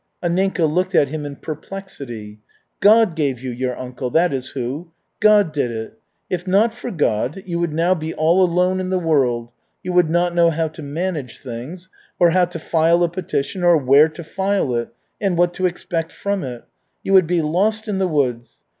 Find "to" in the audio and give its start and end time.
10.69-10.81, 12.45-12.57, 14.09-14.23, 15.53-15.67